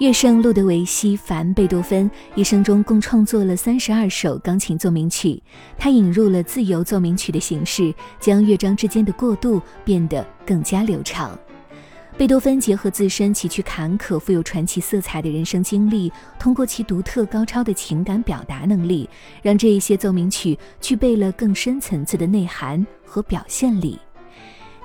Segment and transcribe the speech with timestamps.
[0.00, 5.42] 乐圣路德维希·凡·贝多芬一生中共创作了三十二首钢琴奏鸣曲。
[5.76, 11.38] 他引入了自由奏鸣曲的形式，将乐章之间的过渡变得更加流畅。
[12.16, 19.06] 贝多芬结合自身崎岖坎坷、富有传奇色彩的人生经历，通过其独特高超的情感表达能力，
[19.42, 23.98] 让这一些奏鸣曲具备了更深层次的内涵和表现力。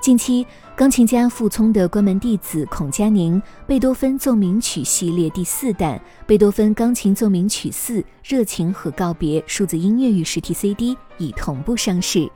[0.00, 12.30] 近期，钢琴家傅聪的关门弟子孔佳宁《贝多芬奏鸣曲系列第四弹：贝多芬钢琴奏鸣曲四热情和告别》数字音乐与实体 CD 已同步上市。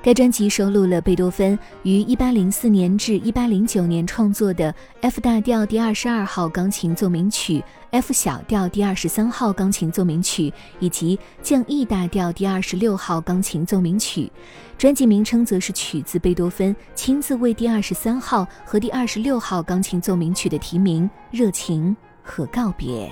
[0.00, 14.30] 该专辑收录了贝多芬于1804年至1809年创作的 F 大调第二十二号钢琴奏鸣曲、F 小调第二十三号钢琴奏鸣曲以及降 E 大调第二十六号钢琴奏鸣曲。
[14.78, 21.04] 专辑名称则是取自贝多芬亲自为第二十三号和第二十六号钢琴奏鸣曲的题名
[21.36, 23.08] 《热情和告别》。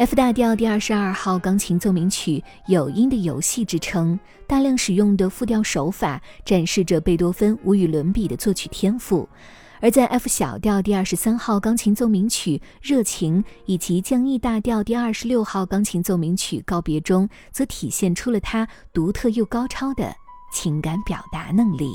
[0.00, 9.28] F 大调第二十二号钢琴奏鸣曲有“音的游戏”之称，大量使用的复调手法展示着贝多芬无与伦比的作曲天赋；
[9.78, 20.14] 而在 F 小调第二十三号钢琴奏鸣曲《热情》以及降 E 大调第二十六号钢琴奏鸣曲《告别》中，则体现出了他独特又高超的
[20.50, 21.90] 情感表达能力。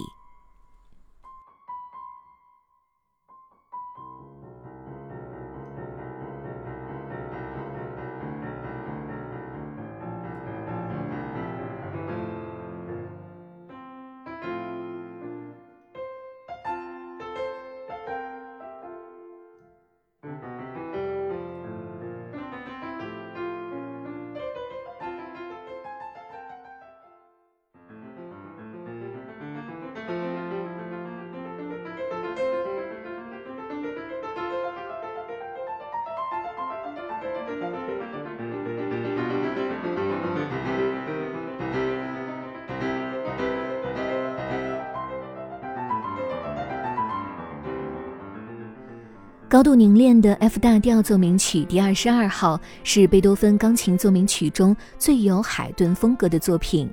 [49.55, 56.89] 高度凝练的 F 大调奏鸣曲第二十二号是贝多芬钢琴奏鸣曲中最有海顿风格的作品。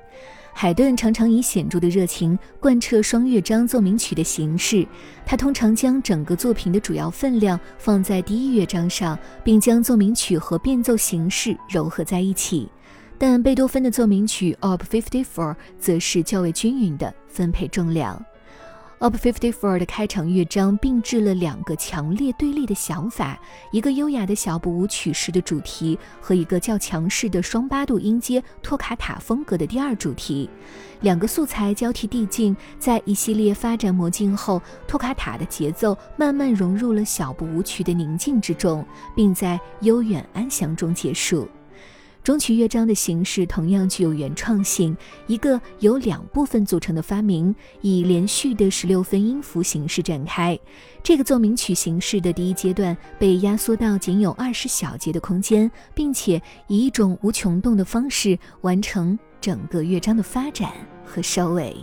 [0.54, 4.86] 海顿常常以显著的热情贯彻双乐章奏鸣曲的形式，
[5.26, 12.68] 他通常将整个作品的主要分量放在第一乐章上，并将奏鸣曲和变奏形式糅合在一起。
[13.18, 14.82] 但贝多芬的奏鸣曲 Op.
[14.84, 18.24] 54则是较为均匀的分配重量。
[19.02, 19.16] Op.
[19.16, 23.36] 54的开场乐章并置了两个强烈对立的想法：
[23.72, 30.48] 一个优雅的小步舞曲式的主题和一个较强势的双八度音阶托卡塔风格的第二主题。
[31.00, 38.86] 两个素材交替递进，在一系列发展魔镜后，托卡塔的节奏慢慢融入了小步舞曲的宁静之中，
[39.16, 41.48] 并在悠远安详中结束。
[42.24, 44.96] 中曲乐章的形式同样具有原创性，
[45.26, 50.56] 一个由两部分组成的发明，以连续的十六分音符形式展开。
[51.02, 60.70] 这个奏鸣曲形式的第一阶段被压缩到仅有二十小节的空间，并且以一种无穷动的方式完成整个乐章的发展
[61.04, 61.76] 和收尾。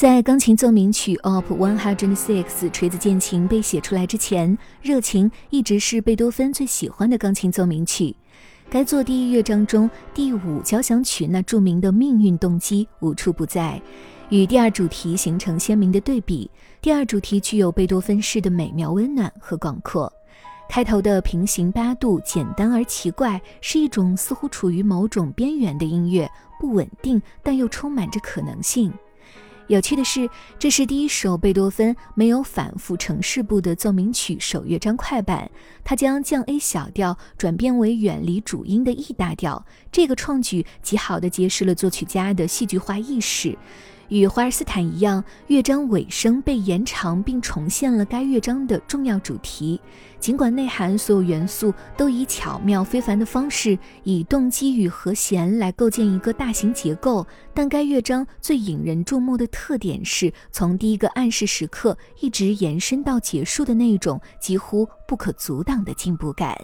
[0.00, 1.44] 在钢琴奏鸣曲 Op.
[1.48, 8.16] 106锤子键琴被写出来之前，热情一直是贝多芬最喜欢的钢琴奏鸣曲。
[8.70, 13.78] 该作第一乐章中第五交响曲那著名的命运动机无处不在，
[14.30, 16.50] 与第二主题形成鲜明的对比。
[16.80, 20.10] 第二主题具有贝多芬式的美妙、温暖和广阔。
[20.70, 26.26] 开头的平行八度简单而奇怪，是一种似乎处于某种边缘的音乐，
[26.58, 28.90] 不稳定但又充满着可能性。
[29.70, 30.28] 有趣的是，
[30.58, 35.48] 这是第一首贝多芬没有反复城市部的奏鸣曲首乐章快板。
[35.84, 43.56] 他将降 A 小调转变为远离主音的 E 大调，这个创举极好的揭示了作曲家的戏剧化意识。
[44.10, 49.80] 与华尔斯坦一样，乐章尾声被延长，并重现了该乐章的重要主题。
[50.18, 57.24] 尽管内涵所有元素都以巧妙非凡的方式，以动机与和弦来构建一个大型结构，
[57.54, 66.56] 但该乐章最引人注目的特点是从第一个暗示时刻一直延伸到结束的那种几乎不可阻挡的进步感。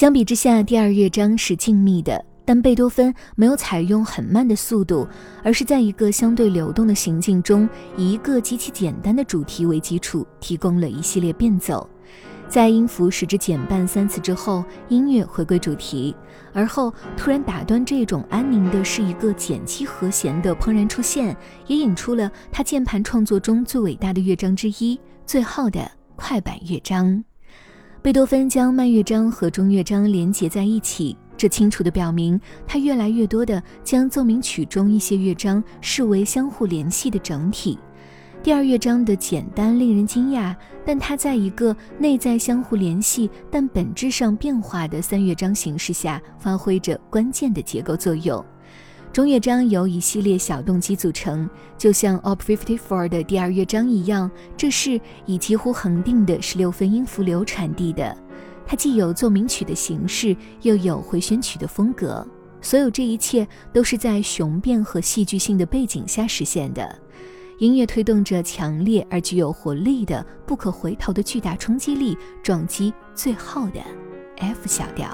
[0.00, 5.06] 相比之下，第二乐章是静谧的，但贝多芬没有采用很慢的速度，
[5.44, 7.68] 而是在一个相对流动的行进中，
[7.98, 11.86] 以一个极其简单的主题为基础，提供了一系列变奏。
[12.48, 16.16] 在音符使之减半三次之后，音乐回归主题，
[16.54, 27.22] 而后突然打断这种安宁的是一个减七和弦的怦然出现，也引出了他键盘创作中最伟大的乐章之一——最后的快板乐章。
[28.02, 37.78] 贝多芬将慢乐章和中乐章连结在一起，这清楚地表明他越来越多地将奏鸣曲中一些乐章视为相互联系的整体。
[38.42, 48.42] 第二乐章的简单令人惊讶，但它在一个内在相互联系但本质上变化的三乐章形式下发挥着关键的结构作用。
[49.12, 52.38] 中乐章由一系列小动机组成，就像 Op.
[52.38, 58.16] 54的第二乐章一样，这是以几乎恒定的十六分音符流传递的。
[58.64, 62.24] 它既有奏鸣曲的形式，又有回旋曲的风格。
[62.62, 66.96] 所有这一切都是在雄辩和戏剧性的背景下实现的。
[67.58, 73.80] 音乐推动着强烈而具有活力的、不可回头的巨大冲击力，撞击最后的
[74.36, 75.10] F 小调。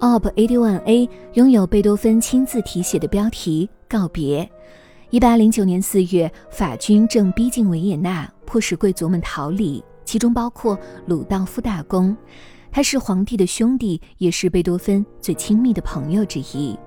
[0.00, 0.30] Op.
[0.34, 4.44] 81A 拥有贝多芬亲自题写的标题《告别》。
[5.08, 12.14] 一八零九年四月，法军正逼近维也纳，迫使贵族们逃离，其中包括鲁道夫大公。
[12.70, 16.78] 他是皇帝的兄弟，也是贝多芬最亲密的朋友之一。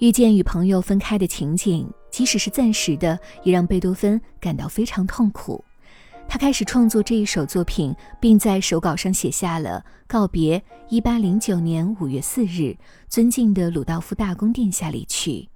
[0.00, 5.64] 遇见与朋友分开的情景，即使是暂时的，也让贝多芬感到非常痛苦。
[6.28, 10.62] 他开始创作这一首作品，并在手稿上写下了告别。
[10.88, 12.76] 一八零九年五月四日，
[13.08, 15.48] 尊敬的鲁道夫大公殿下离去。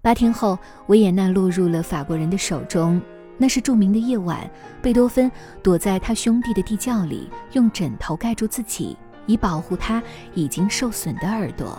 [0.00, 3.00] 八天后，维也纳落入了法国人的手中。
[3.38, 4.48] 那是著名的夜晚，
[4.80, 5.30] 贝多芬
[5.62, 10.02] 躲在他兄弟的地窖里，用枕头盖住自己，以保护他
[10.34, 11.78] 已经受损的耳朵。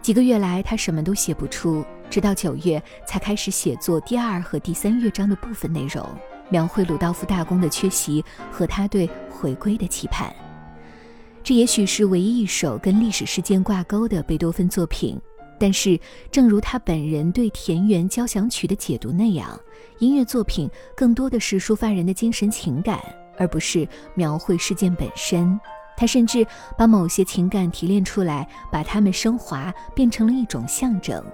[0.00, 6.08] 几个月来，他什么都写不出，直到九月才开始写作第二和第三乐章的部分内容。
[6.52, 10.30] 描绘鲁道夫大公的缺席和他对回归的期盼，
[11.42, 15.18] 这也许是唯一一首跟历史事件挂钩的贝多芬作品。
[15.58, 15.98] 但是，
[16.30, 19.58] 正如他本人对《田园交响曲》的解读那样，
[19.98, 23.00] 音乐作品更多的是抒发人的精神情感，
[23.38, 25.58] 而不是描绘事件本身。
[25.96, 31.24] 他甚至把某些情感提炼出来，把它们升华，变成了一种象征。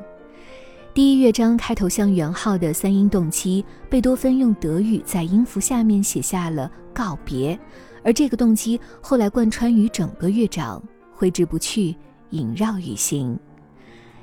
[0.98, 7.56] 第一乐章开头像圆号的三音动机，贝多芬用德语在音符下面写下了告别，
[8.02, 10.82] 而这个动机后来贯穿于整个乐章，
[11.14, 11.94] 挥之不去，
[12.30, 13.38] 萦绕于心。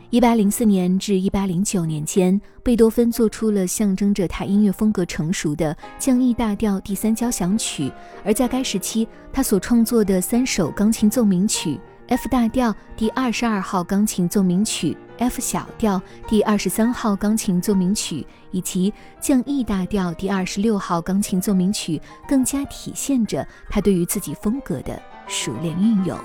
[0.10, 7.90] 一八零四年至一八零九年间，贝多芬做出了象征着他音乐风格成熟的降 E 大调第三交响曲，
[8.26, 11.80] 而在该时期，他所创作的三首钢琴奏鸣曲。
[12.08, 26.16] F 大调第二十二号钢琴奏鸣曲、F 小调第二十三号钢琴奏鸣曲以及降 E 大调第二十六号钢琴奏鸣曲，更加体现着他对于自己风格的熟练运用。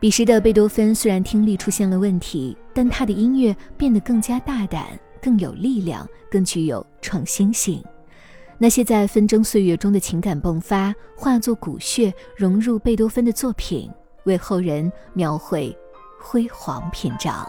[0.00, 4.86] 彼时的贝多芬虽然听力出现了问题，但他的音乐变得更加大胆、
[5.22, 7.80] 更有力量、更具有创新性。
[8.58, 13.88] 那些在纷争岁月中的情感迸发，化作骨血，融入贝多芬的作品。
[14.24, 15.76] 为后人描绘
[16.20, 17.48] 辉煌篇章。